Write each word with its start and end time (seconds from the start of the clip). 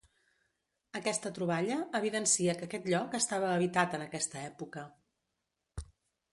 Aquesta 0.99 1.31
troballa 1.39 1.77
evidencia 1.99 2.57
que 2.61 2.67
aquest 2.69 2.89
lloc 2.95 3.15
estava 3.21 3.53
habitat 3.59 3.97
en 3.99 4.07
aquesta 4.09 4.43
època. 4.51 4.89